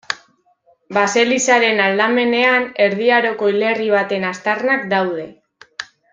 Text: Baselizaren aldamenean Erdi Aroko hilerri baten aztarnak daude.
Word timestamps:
Baselizaren 0.97 1.81
aldamenean 1.87 2.65
Erdi 2.87 3.11
Aroko 3.19 3.51
hilerri 3.53 3.93
baten 3.99 4.27
aztarnak 4.33 4.89
daude. 4.97 5.29